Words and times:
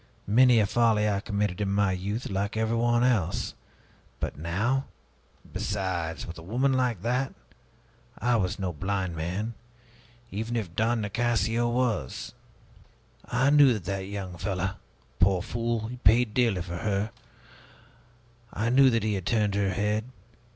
Many 0.25 0.59
a 0.59 0.65
folly 0.65 1.07
I 1.07 1.19
committed 1.19 1.61
in 1.61 1.69
my 1.71 1.91
youth, 1.91 2.27
like 2.27 2.57
everyone 2.57 3.03
else. 3.03 3.53
But 4.19 4.35
now 4.35 4.85
Besides, 5.53 6.25
with 6.25 6.39
a 6.39 6.41
woman 6.41 6.73
like 6.73 7.03
that! 7.03 7.35
I 8.17 8.35
was 8.37 8.57
no 8.57 8.73
blind 8.73 9.15
man, 9.15 9.53
even 10.31 10.55
if 10.55 10.75
Don 10.75 11.01
Nicasio 11.01 11.69
was. 11.69 12.33
I 13.25 13.51
knew 13.51 13.73
that 13.73 13.85
that 13.85 14.07
young 14.07 14.39
fellow 14.39 14.77
poor 15.19 15.43
fool, 15.43 15.85
he 15.87 15.97
paid 15.97 16.33
dearly 16.33 16.63
for 16.63 16.77
her 16.77 17.11
I 18.51 18.71
knew 18.71 18.89
that 18.89 19.03
he 19.03 19.13
had 19.13 19.27
turned 19.27 19.53
her 19.53 19.69
head. 19.69 20.05